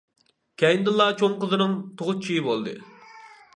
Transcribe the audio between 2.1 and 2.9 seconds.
چېيى بولدى.